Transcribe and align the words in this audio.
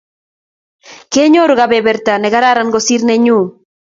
Kenyoru 1.11 1.53
kebeberta 1.59 2.13
nekararan 2.23 2.69
kosir 2.75 3.01
nanyu 3.07 3.39